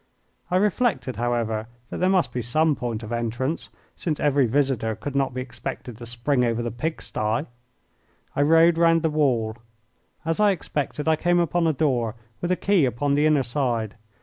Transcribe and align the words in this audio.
I 0.49 0.55
reflected, 0.55 1.17
however, 1.17 1.67
that 1.91 1.99
there 1.99 2.09
must 2.09 2.33
be 2.33 2.41
some 2.41 2.75
point 2.75 3.03
of 3.03 3.11
entrance, 3.11 3.69
since 3.95 4.19
every 4.19 4.47
visitor 4.47 4.95
could 4.95 5.15
not 5.15 5.31
be 5.31 5.41
expected 5.41 5.99
to 5.99 6.07
spring 6.07 6.43
over 6.43 6.63
the 6.63 6.71
pig 6.71 7.03
sty. 7.03 7.45
I 8.35 8.41
rode 8.41 8.79
round 8.79 9.03
the 9.03 9.11
wall. 9.11 9.57
As 10.25 10.39
I 10.39 10.49
expected, 10.53 11.07
I 11.07 11.17
came 11.17 11.37
upon 11.37 11.67
a 11.67 11.73
door 11.73 12.15
with 12.41 12.49
a 12.49 12.55
key 12.55 12.85
upon 12.85 13.13
the 13.13 13.27
inner 13.27 13.43
side. 13.43 13.93